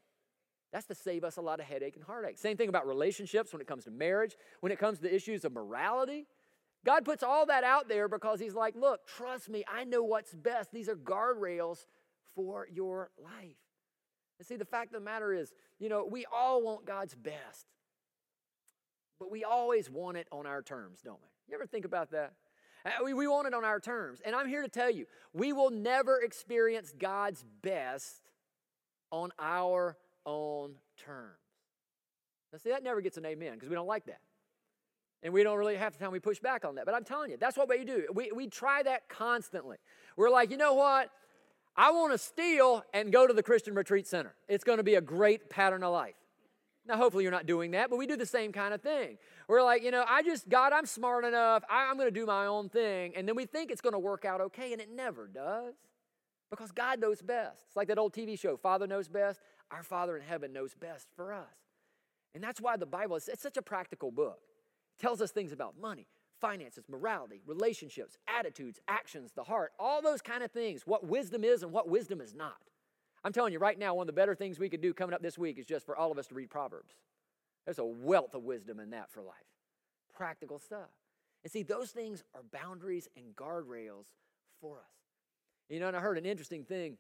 [0.74, 2.38] That's to save us a lot of headache and heartache.
[2.38, 5.54] Same thing about relationships when it comes to marriage, when it comes to issues of
[5.54, 6.26] morality.
[6.86, 10.34] God puts all that out there because He's like, look, trust me, I know what's
[10.34, 10.74] best.
[10.74, 11.86] These are guardrails
[12.38, 13.58] for your life.
[14.38, 17.65] And see, the fact of the matter is, you know, we all want God's best,
[19.19, 21.28] but we always want it on our terms, don't we?
[21.50, 22.34] You ever think about that?
[22.86, 24.21] Uh, we, we want it on our terms.
[24.23, 28.30] And I'm here to tell you, we will never experience God's best
[29.12, 31.34] on our own terms.
[32.54, 34.19] Now, see, that never gets an amen because we don't like that.
[35.23, 36.86] And we don't really have the time we push back on that.
[36.86, 38.06] But I'm telling you, that's what we do.
[38.13, 39.78] We, we try that constantly.
[40.15, 41.10] We're like, you know what?
[41.78, 44.34] I want to steal and go to the Christian Retreat Center.
[44.48, 46.16] It's going to be a great pattern of life.
[46.88, 49.18] Now, hopefully, you're not doing that, but we do the same kind of thing.
[49.48, 51.63] We're like, you know, I just, God, I'm smart enough.
[51.70, 53.13] I, I'm going to do my own thing.
[53.16, 55.76] And then we think it's going to work out okay, and it never does
[56.50, 57.63] because God knows best.
[57.68, 59.42] It's like that old TV show, Father Knows Best.
[59.70, 61.46] Our Father in heaven knows best for us.
[62.34, 64.40] And that's why the Bible is it's such a practical book
[64.98, 66.08] It tells us things about money,
[66.39, 71.63] finances, morality, relationships, attitudes, actions, the heart, all those kind of things, what wisdom is
[71.63, 72.58] and what wisdom is not.
[73.23, 75.21] I'm telling you right now, one of the better things we could do coming up
[75.21, 76.93] this week is just for all of us to read Proverbs.
[77.65, 79.36] There's a wealth of wisdom in that for life.
[80.15, 80.89] Practical stuff.
[81.43, 84.06] And see, those things are boundaries and guardrails
[84.62, 84.86] for us.
[85.69, 86.97] You know, and I heard an interesting thing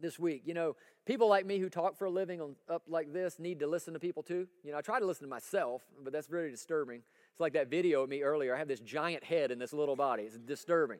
[0.00, 0.42] this week.
[0.44, 3.60] You know, people like me who talk for a living on, up like this need
[3.60, 4.48] to listen to people too.
[4.64, 7.02] You know, I try to listen to myself, but that's very disturbing.
[7.32, 8.54] It's like that video of me earlier.
[8.54, 10.24] I have this giant head and this little body.
[10.24, 10.98] It's disturbing.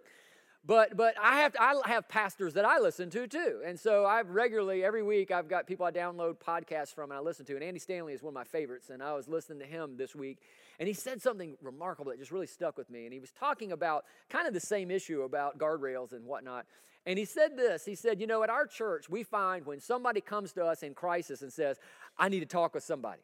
[0.64, 4.06] But but I have to, I have pastors that I listen to too, and so
[4.06, 7.54] I've regularly every week I've got people I download podcasts from and I listen to.
[7.54, 10.14] And Andy Stanley is one of my favorites, and I was listening to him this
[10.14, 10.38] week,
[10.78, 13.04] and he said something remarkable that just really stuck with me.
[13.04, 16.64] And he was talking about kind of the same issue about guardrails and whatnot.
[17.06, 17.84] And he said this.
[17.84, 20.94] He said, you know, at our church we find when somebody comes to us in
[20.94, 21.80] crisis and says,
[22.16, 23.22] "I need to talk with somebody,"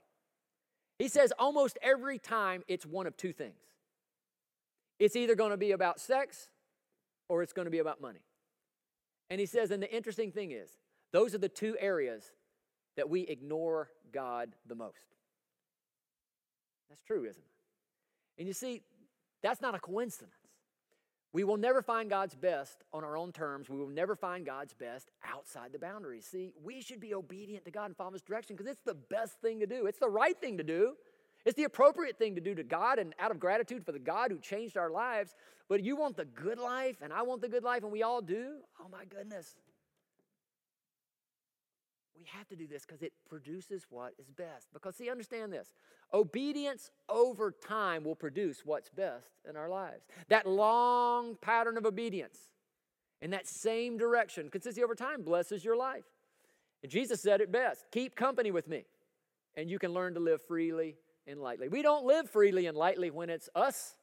[0.98, 3.60] he says almost every time it's one of two things.
[4.98, 6.48] It's either going to be about sex
[7.28, 8.20] or it's going to be about money.
[9.30, 10.70] And he says, and the interesting thing is,
[11.12, 12.24] those are the two areas
[12.96, 15.14] that we ignore God the most.
[16.88, 18.40] That's true, isn't it?
[18.40, 18.82] And you see,
[19.42, 20.34] that's not a coincidence.
[21.32, 23.68] We will never find God's best on our own terms.
[23.68, 26.26] We will never find God's best outside the boundaries.
[26.26, 29.40] See, we should be obedient to God and follow His direction because it's the best
[29.40, 29.86] thing to do.
[29.86, 30.94] It's the right thing to do.
[31.44, 34.30] It's the appropriate thing to do to God and out of gratitude for the God
[34.30, 35.34] who changed our lives.
[35.68, 38.22] But you want the good life, and I want the good life, and we all
[38.22, 38.56] do.
[38.80, 39.54] Oh my goodness.
[42.18, 44.68] We have to do this because it produces what is best.
[44.72, 45.70] Because, see, understand this
[46.12, 50.04] obedience over time will produce what's best in our lives.
[50.28, 52.38] That long pattern of obedience
[53.20, 56.04] in that same direction, consistency over time, blesses your life.
[56.82, 58.84] And Jesus said it best keep company with me,
[59.54, 61.68] and you can learn to live freely and lightly.
[61.68, 63.96] We don't live freely and lightly when it's us,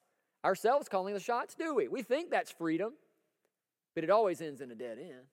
[0.44, 1.88] ourselves, calling the shots, do we?
[1.88, 2.94] We think that's freedom,
[3.94, 5.26] but it always ends in a dead end.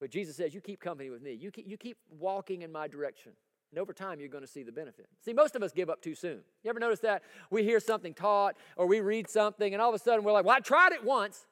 [0.00, 1.32] But Jesus says, You keep company with me.
[1.32, 3.32] You keep, you keep walking in my direction.
[3.72, 5.06] And over time, you're going to see the benefit.
[5.24, 6.40] See, most of us give up too soon.
[6.62, 7.22] You ever notice that?
[7.50, 10.44] We hear something taught or we read something, and all of a sudden we're like,
[10.44, 11.46] Well, I tried it once.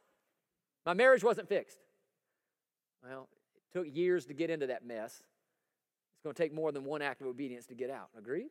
[0.87, 1.78] My marriage wasn't fixed.
[3.02, 5.22] Well, it took years to get into that mess.
[6.16, 8.09] It's going to take more than one act of obedience to get out.
[8.16, 8.48] Agreed?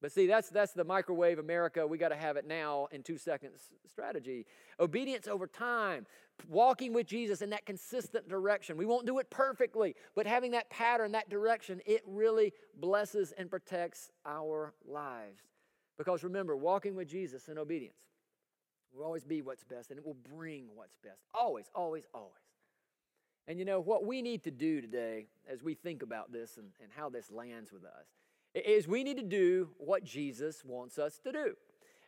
[0.00, 3.18] But see, that's, that's the microwave America, we got to have it now in two
[3.18, 4.46] seconds strategy.
[4.78, 6.06] Obedience over time,
[6.48, 8.76] walking with Jesus in that consistent direction.
[8.76, 13.50] We won't do it perfectly, but having that pattern, that direction, it really blesses and
[13.50, 15.42] protects our lives.
[15.96, 17.98] Because remember, walking with Jesus in obedience
[18.94, 21.24] will always be what's best, and it will bring what's best.
[21.34, 22.32] Always, always, always.
[23.48, 26.68] And you know, what we need to do today as we think about this and,
[26.80, 28.06] and how this lands with us
[28.66, 31.54] is we need to do what Jesus wants us to do.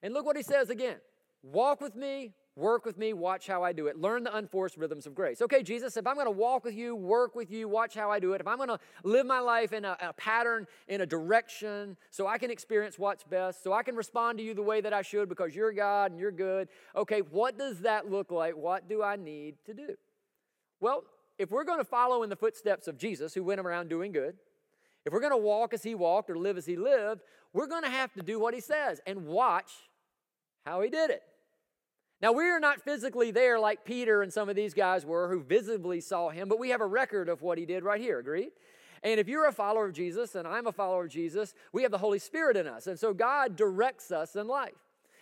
[0.03, 0.97] And look what he says again
[1.43, 3.99] walk with me, work with me, watch how I do it.
[3.99, 5.41] Learn the unforced rhythms of grace.
[5.41, 8.35] Okay, Jesus, if I'm to walk with you, work with you, watch how I do
[8.35, 12.27] it, if I'm to live my life in a, a, pattern, in a direction, so
[12.27, 15.03] I can experience what's best, so I can respond to you the way that I
[15.03, 18.57] should because you're God and you're good, okay, what does that look like?
[18.57, 19.97] What do I need to do?
[20.81, 21.05] Well,
[21.39, 24.37] if we're to follow in the footsteps of Jesus, who went around doing good,
[25.05, 27.85] if we're going to walk as he walked or live as he lived, we're going
[27.85, 29.73] to have to do what he says and watch
[30.65, 31.23] how he did it.
[32.23, 35.43] Now, we are not physically there like Peter and some of these guys were who
[35.43, 38.51] visibly saw him, but we have a record of what he did right here, agreed?
[39.03, 41.91] And if you're a follower of Jesus and I'm a follower of Jesus, we have
[41.91, 42.87] the Holy Spirit in us.
[42.87, 44.75] And so God directs us in life.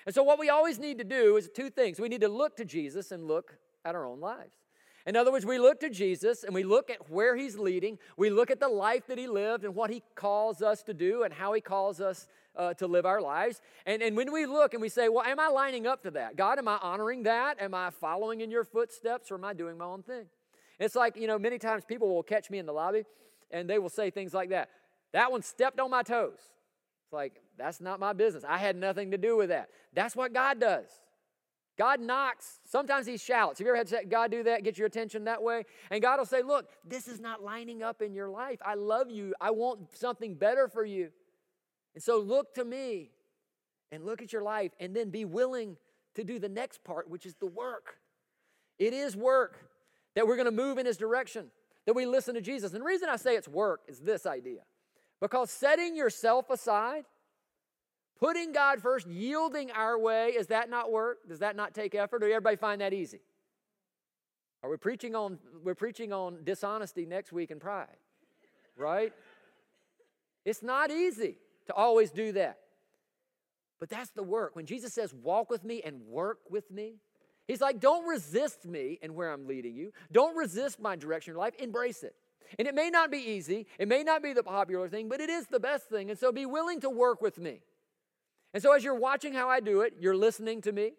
[0.07, 2.57] And so, what we always need to do is two things we need to look
[2.57, 4.57] to Jesus and look at our own lives.
[5.09, 7.99] In other words, we look to Jesus and we look at where he's leading.
[8.18, 11.23] We look at the life that he lived and what he calls us to do
[11.23, 13.62] and how he calls us uh, to live our lives.
[13.87, 16.37] And, and when we look and we say, well, am I lining up to that?
[16.37, 17.59] God, am I honoring that?
[17.59, 20.27] Am I following in your footsteps or am I doing my own thing?
[20.79, 23.05] It's like, you know, many times people will catch me in the lobby
[23.51, 24.68] and they will say things like that.
[25.14, 26.37] That one stepped on my toes.
[26.37, 28.44] It's like, that's not my business.
[28.47, 29.71] I had nothing to do with that.
[29.94, 30.88] That's what God does.
[31.79, 32.59] God knocks.
[32.64, 33.61] Sometimes He shouts.
[33.61, 35.64] Have you ever had God do that, get your attention that way?
[35.91, 38.59] And God will say, Look, this is not lining up in your life.
[38.64, 39.35] I love you.
[39.41, 41.11] I want something better for you.
[41.95, 43.11] And so look to me
[43.93, 45.77] and look at your life and then be willing
[46.17, 47.99] to do the next part, which is the work.
[48.79, 49.59] It is work
[50.17, 51.47] that we're going to move in His direction,
[51.87, 52.73] that we listen to Jesus.
[52.73, 54.62] And the reason I say it's work is this idea
[55.21, 57.05] because setting yourself aside
[58.19, 61.19] Putting God first, yielding our way, is that not work?
[61.29, 62.23] Does that not take effort?
[62.23, 63.21] Or everybody find that easy?
[64.63, 67.97] Are we preaching on we're preaching on dishonesty next week and pride?
[68.77, 69.13] Right?
[70.45, 72.59] It's not easy to always do that.
[73.79, 74.57] But that's the work.
[74.57, 76.95] When Jesus says, walk with me and work with me,
[77.47, 79.93] he's like, don't resist me and where I'm leading you.
[80.11, 81.55] Don't resist my direction in your life.
[81.61, 82.17] Embrace it.
[82.59, 85.29] And it may not be easy, it may not be the popular thing, but it
[85.29, 86.11] is the best thing.
[86.11, 87.61] And so be willing to work with me.
[88.55, 90.93] And so, as you're watching how I do it, you're listening to me.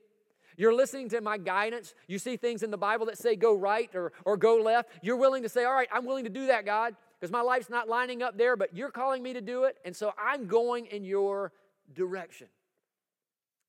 [0.57, 1.95] You're listening to my guidance.
[2.07, 4.89] You see things in the Bible that say go right or, or go left.
[5.01, 7.69] You're willing to say, All right, I'm willing to do that, God, because my life's
[7.69, 9.77] not lining up there, but you're calling me to do it.
[9.85, 11.53] And so I'm going in your
[11.93, 12.47] direction.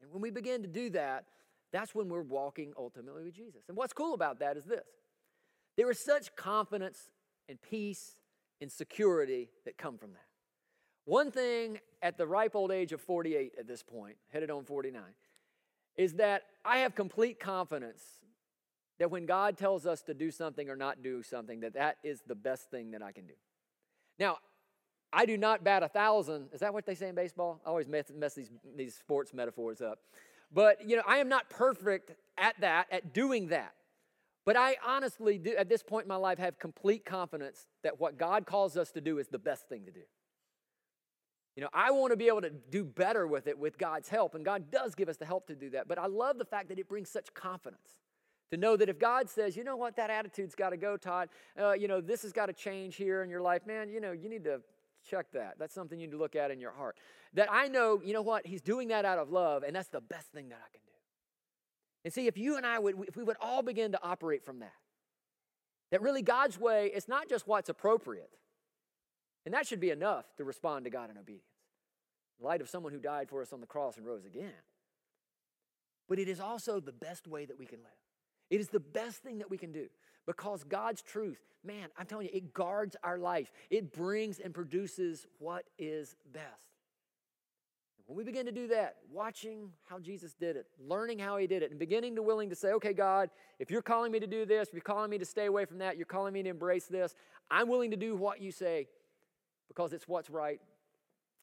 [0.03, 1.27] And when we begin to do that,
[1.73, 3.63] that's when we're walking ultimately with Jesus.
[3.69, 4.85] And what's cool about that is this
[5.77, 7.11] there is such confidence
[7.49, 8.21] and peace
[8.61, 10.30] and security that come from that.
[11.11, 15.03] One thing at the ripe old age of 48 at this point, headed on 49,
[15.97, 18.01] is that I have complete confidence
[19.01, 22.23] that when God tells us to do something or not do something, that that is
[22.29, 23.33] the best thing that I can do.
[24.21, 24.39] Now,
[25.13, 26.51] I do not bat a thousand.
[26.53, 27.61] Is that what they say in baseball?
[27.67, 29.99] I always mess, mess these, these sports metaphors up.
[30.53, 33.75] But, you know, I am not perfect at that, at doing that.
[34.47, 38.17] But I honestly, do, at this point in my life, have complete confidence that what
[38.17, 40.03] God calls us to do is the best thing to do.
[41.61, 44.35] You know, I want to be able to do better with it with God's help,
[44.35, 45.89] and God does give us the help to do that.
[45.89, 47.99] But I love the fact that it brings such confidence
[48.51, 51.29] to know that if God says, you know what, that attitude's got to go, Todd,
[51.61, 54.13] uh, you know, this has got to change here in your life, man, you know,
[54.13, 54.63] you need to
[55.07, 55.57] check that.
[55.59, 56.97] That's something you need to look at in your heart.
[57.35, 60.01] That I know, you know what, He's doing that out of love, and that's the
[60.01, 60.93] best thing that I can do.
[62.07, 64.61] And see, if you and I would, if we would all begin to operate from
[64.61, 64.73] that,
[65.91, 68.31] that really God's way is not just what's appropriate,
[69.45, 71.50] and that should be enough to respond to God in obedience,
[72.41, 74.53] in light of someone who died for us on the cross and rose again.
[76.09, 77.93] But it is also the best way that we can live.
[78.51, 79.89] It is the best thing that we can do
[80.27, 83.53] because God's truth, man, I'm telling you, it guards our life.
[83.71, 86.47] It brings and produces what is best.
[88.07, 91.63] When we begin to do that, watching how Jesus did it, learning how he did
[91.63, 94.45] it, and beginning to willing to say, okay, God, if you're calling me to do
[94.45, 96.87] this, if you're calling me to stay away from that, you're calling me to embrace
[96.87, 97.15] this,
[97.53, 98.89] I'm willing to do what you say
[99.69, 100.61] because it's what's right,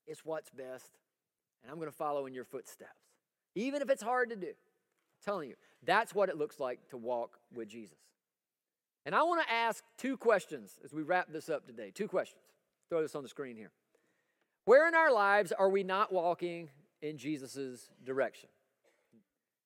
[0.08, 0.90] it's what's best,
[1.62, 2.92] and I'm going to follow in your footsteps.
[3.56, 4.48] Even if it's hard to do.
[4.48, 7.98] I'm telling you, that's what it looks like to walk with Jesus.
[9.06, 11.92] And I want to ask two questions as we wrap this up today.
[11.94, 12.44] Two questions.
[12.90, 13.72] Throw this on the screen here.
[14.66, 16.70] Where in our lives are we not walking
[17.02, 18.50] in Jesus' direction?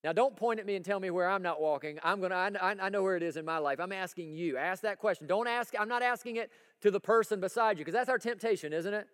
[0.04, 2.00] Now, don't point at me and tell me where I'm not walking.
[2.04, 2.36] I'm gonna.
[2.36, 3.80] I, I know where it is in my life.
[3.80, 4.58] I'm asking you.
[4.58, 5.28] Ask that question.
[5.28, 5.74] Don't ask.
[5.80, 6.52] I'm not asking it
[6.82, 9.08] to the person beside you because that's our temptation, isn't it?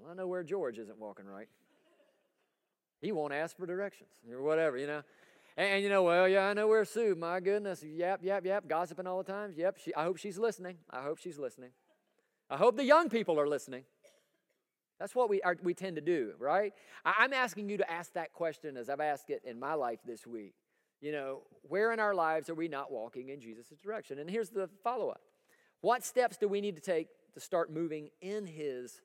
[0.00, 1.48] Well, I know where George isn't walking right.
[3.00, 5.02] He won't ask for directions or whatever, you know.
[5.56, 7.14] And, and, you know, well, yeah, I know where Sue.
[7.14, 9.52] My goodness, yap, yap, yap, gossiping all the time.
[9.56, 9.78] Yep.
[9.82, 10.76] She, I hope she's listening.
[10.90, 11.70] I hope she's listening.
[12.48, 13.84] I hope the young people are listening.
[14.98, 16.72] That's what we, are, we tend to do, right?
[17.04, 20.26] I'm asking you to ask that question as I've asked it in my life this
[20.26, 20.54] week.
[21.00, 24.18] You know, where in our lives are we not walking in Jesus' direction?
[24.18, 25.22] And here's the follow up
[25.80, 29.00] What steps do we need to take to start moving in His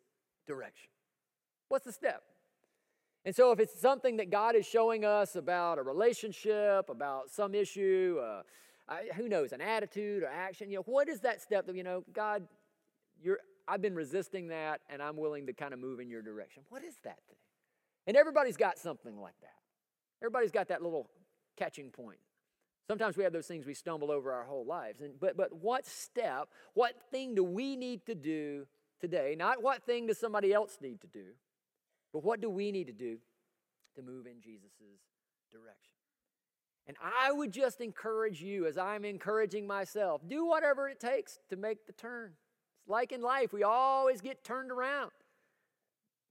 [0.45, 0.89] direction?
[1.69, 2.23] What's the step?
[3.25, 7.55] And so, if it's something that God is showing us about a relationship, about some
[7.55, 8.43] issue, uh,
[8.88, 11.84] I, who knows, an attitude or action, you know, what is that step that, you
[11.84, 12.47] know, God,
[13.21, 16.63] you're, I've been resisting that and I'm willing to kind of move in your direction.
[16.69, 17.38] What is that thing?
[18.05, 19.58] And everybody's got something like that.
[20.21, 21.10] Everybody's got that little
[21.58, 22.19] catching point.
[22.88, 25.01] Sometimes we have those things we stumble over our whole lives.
[25.01, 28.67] And, but, but what step, what thing do we need to do
[29.06, 29.36] today?
[29.38, 31.26] Not what thing does somebody else need to do,
[32.12, 33.18] but what do we need to do
[33.96, 34.72] to move in Jesus'
[35.52, 35.94] direction?
[36.88, 41.56] And I would just encourage you, as I'm encouraging myself, do whatever it takes to
[41.56, 42.32] make the turn
[42.80, 45.12] It's like in life, we always get turned around.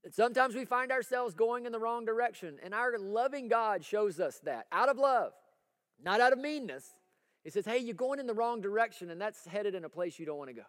[0.03, 2.57] And sometimes we find ourselves going in the wrong direction.
[2.63, 5.33] And our loving God shows us that out of love,
[6.01, 6.85] not out of meanness.
[7.43, 10.19] He says, Hey, you're going in the wrong direction, and that's headed in a place
[10.19, 10.67] you don't want to go.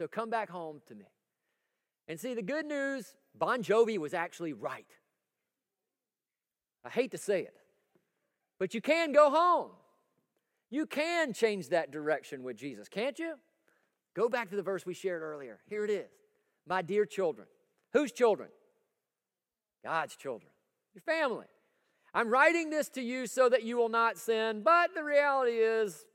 [0.00, 1.04] So come back home to me.
[2.08, 4.86] And see, the good news Bon Jovi was actually right.
[6.82, 7.52] I hate to say it,
[8.58, 9.72] but you can go home.
[10.70, 13.34] You can change that direction with Jesus, can't you?
[14.16, 15.58] Go back to the verse we shared earlier.
[15.68, 16.08] Here it is.
[16.66, 17.46] My dear children.
[17.92, 18.48] Whose children?
[19.84, 20.50] God's children.
[20.94, 21.46] Your family.
[22.14, 26.06] I'm writing this to you so that you will not sin, but the reality is,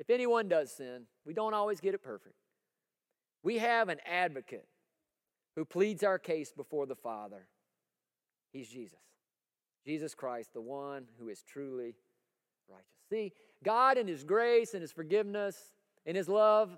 [0.00, 2.34] if anyone does sin, we don't always get it perfect.
[3.46, 4.66] We have an advocate
[5.54, 7.46] who pleads our case before the Father.
[8.52, 8.98] He's Jesus.
[9.86, 11.94] Jesus Christ, the one who is truly
[12.68, 12.88] righteous.
[13.08, 13.32] See,
[13.62, 15.56] God in His grace and His forgiveness
[16.04, 16.76] and His love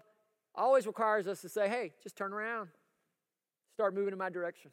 [0.54, 2.68] always requires us to say, hey, just turn around,
[3.72, 4.70] start moving in my direction.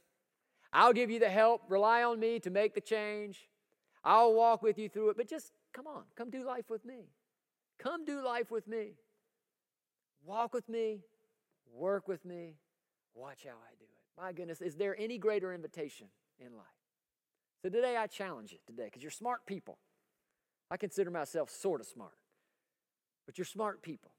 [0.73, 1.62] I'll give you the help.
[1.69, 3.47] Rely on me to make the change.
[4.03, 7.05] I'll walk with you through it, but just come on, come do life with me.
[7.79, 8.95] Come do life with me.
[10.25, 10.99] Walk with me,
[11.73, 12.56] work with me,
[13.13, 14.21] watch how I do it.
[14.21, 16.08] My goodness, is there any greater invitation
[16.39, 16.65] in life?
[17.62, 19.78] So today I challenge you today because you're smart people.
[20.70, 22.18] I consider myself sort of smart,
[23.26, 24.11] but you're smart people.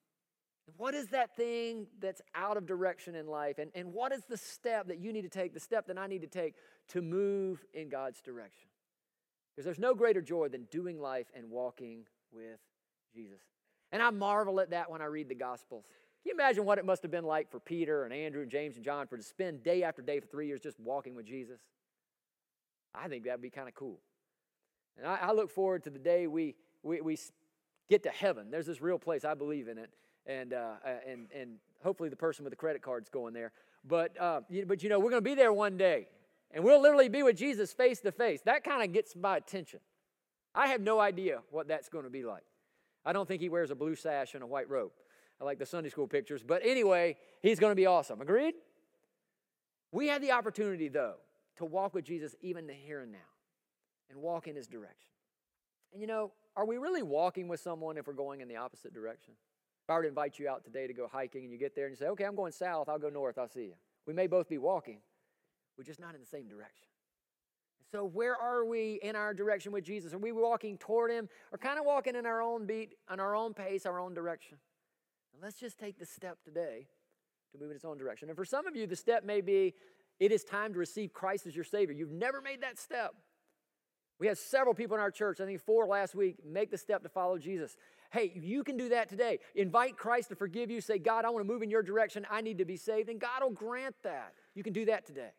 [0.77, 3.59] What is that thing that's out of direction in life?
[3.59, 6.09] And, and what is the step that you need to take, the step that I
[6.09, 6.55] need to take
[6.89, 8.69] to move in God's direction?
[9.55, 12.59] Because there's no greater joy than doing life and walking with
[13.15, 13.39] Jesus.
[13.93, 15.85] And I marvel at that when I read the Gospels.
[16.27, 18.85] You imagine what it must have been like for Peter and Andrew and James and
[18.85, 21.61] John for to spend day after day for three years just walking with Jesus?
[22.95, 24.01] I think that'd be kind of cool.
[24.99, 27.19] And I, I, look forward to the day we, we, we
[27.89, 28.51] get to heaven.
[28.51, 29.91] There's this real place, I believe in it
[30.27, 33.53] and uh, uh, and and hopefully the person with the credit card's going there.
[33.85, 36.09] But uh, but you know we're going to be there one day,
[36.51, 38.41] and we'll literally be with Jesus face to face.
[38.45, 39.81] That kind of gets my attention.
[40.55, 42.45] I have no idea what that's going to be like.
[43.05, 44.91] I don't think he wears a blue sash and a white robe.
[45.41, 46.43] I like the Sunday school pictures.
[46.43, 48.21] But anyway, he's going to be awesome.
[48.21, 48.55] Agreed?
[49.93, 51.17] We have the opportunity, though,
[51.59, 53.19] to walk with Jesus even the here and now
[54.11, 55.13] and walk in his direction.
[55.93, 58.95] And you know, are we really walking with someone if we're going in the opposite
[58.95, 59.35] direction?
[59.85, 61.87] If I were to invite you out today to go hiking and you get there
[61.87, 63.75] and you say, okay, I'm going south, I'll go north, I'll see you.
[64.07, 64.99] We may both be walking,
[65.77, 66.89] we're just not in the same direction.
[67.93, 70.13] So, where are we in our direction with Jesus?
[70.13, 73.37] Are we walking toward Him or kind of walking in our own beat, on our
[73.37, 74.59] own pace, our own direction?
[75.43, 76.87] Let's just take the step today
[77.53, 78.29] to move in its own direction.
[78.29, 79.75] And for some of you, the step may be
[80.19, 81.95] it is time to receive Christ as your Savior.
[81.95, 83.15] You've never made that step.
[84.19, 87.03] We had several people in our church, I think four last week, make the step
[87.03, 87.77] to follow Jesus.
[88.11, 89.41] Hey, you can do that today.
[89.55, 90.81] Invite Christ to forgive you.
[90.81, 92.27] Say, God, I want to move in your direction.
[92.31, 93.11] I need to be saved.
[93.11, 94.33] And God will grant that.
[94.55, 95.33] You can do that today.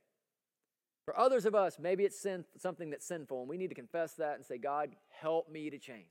[1.05, 4.13] For others of us, maybe it's sin, something that's sinful, and we need to confess
[4.15, 6.05] that and say, God, help me to change.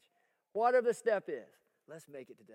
[0.55, 1.45] Whatever the step is,
[1.87, 2.55] let's make it today.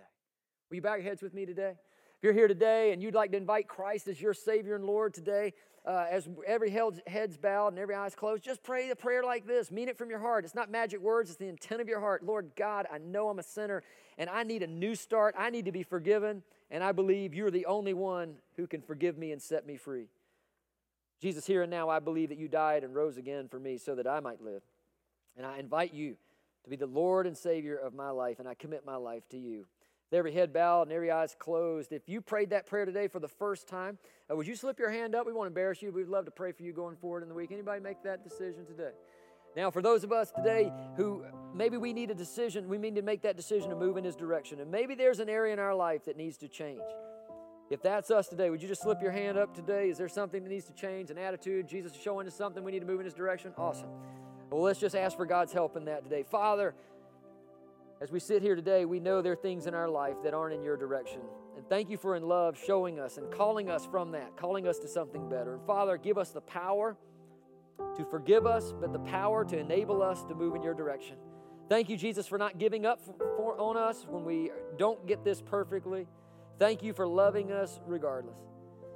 [0.72, 1.72] Will you bow your heads with me today?
[2.18, 5.14] If you're here today and you'd like to invite Christ as your Savior and Lord
[5.14, 5.52] today,
[5.86, 9.70] uh, as every head's bowed and every eye's closed, just pray a prayer like this.
[9.70, 10.46] Mean it from your heart.
[10.46, 12.26] It's not magic words, it's the intent of your heart.
[12.26, 13.84] Lord God, I know I'm a sinner
[14.18, 15.36] and I need a new start.
[15.38, 19.18] I need to be forgiven, and I believe you're the only one who can forgive
[19.18, 20.08] me and set me free.
[21.22, 23.94] Jesus, here and now, I believe that you died and rose again for me so
[23.96, 24.62] that I might live.
[25.36, 26.16] And I invite you
[26.64, 29.38] to be the Lord and Savior of my life, and I commit my life to
[29.38, 29.66] you
[30.14, 31.92] every head bowed and every eyes closed.
[31.92, 33.98] If you prayed that prayer today for the first time,
[34.30, 35.26] uh, would you slip your hand up?
[35.26, 35.92] We won't embarrass you.
[35.92, 37.52] We'd love to pray for you going forward in the week.
[37.52, 38.92] Anybody make that decision today?
[39.56, 43.02] Now, for those of us today who maybe we need a decision, we need to
[43.02, 44.62] make that decision to move in His direction.
[44.62, 46.82] And maybe there's an area in our life that needs to change.
[47.70, 49.90] If that's us today, would you just slip your hand up today?
[49.90, 51.10] Is there something that needs to change?
[51.10, 51.68] An attitude?
[51.68, 53.54] Jesus is showing us something we need to move in His direction?
[53.58, 53.90] Awesome.
[54.50, 56.24] Well, let's just ask for God's help in that today.
[56.24, 56.76] Father,
[58.02, 60.56] as we sit here today, we know there are things in our life that aren't
[60.56, 61.22] in your direction.
[61.56, 64.80] And thank you for in love showing us and calling us from that, calling us
[64.80, 65.54] to something better.
[65.54, 66.98] And Father, give us the power
[67.96, 71.16] to forgive us, but the power to enable us to move in your direction.
[71.70, 74.50] Thank you, Jesus, for not giving up for, for, on us when we
[74.80, 76.08] don't get this perfectly.
[76.58, 78.40] Thank you for loving us regardless.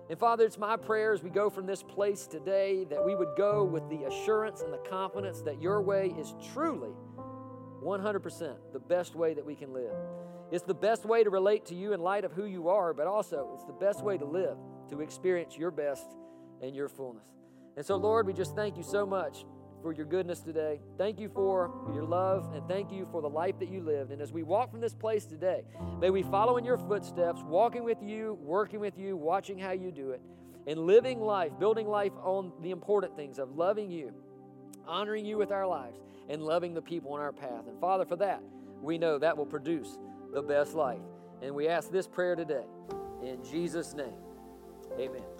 [0.10, 3.36] And Father, it's my prayer as we go from this place today that we would
[3.38, 6.92] go with the assurance and the confidence that your way is truly
[7.86, 9.94] 100% the best way that we can live.
[10.52, 13.08] It's the best way to relate to you in light of who you are, but
[13.08, 14.58] also it's the best way to live,
[14.90, 16.06] to experience your best
[16.62, 17.28] and your fullness.
[17.78, 19.46] And so, Lord, we just thank you so much
[19.82, 20.80] for your goodness today.
[20.98, 24.12] Thank you for your love, and thank you for the life that you lived.
[24.12, 25.64] And as we walk from this place today,
[26.00, 29.92] may we follow in your footsteps, walking with you, working with you, watching how you
[29.92, 30.22] do it,
[30.66, 34.12] and living life, building life on the important things of loving you,
[34.88, 36.00] honoring you with our lives
[36.30, 37.68] and loving the people in our path.
[37.68, 38.42] And Father, for that,
[38.82, 39.98] we know that will produce
[40.34, 41.00] the best life.
[41.42, 42.66] And we ask this prayer today
[43.22, 44.18] in Jesus' name.
[45.00, 45.35] Amen.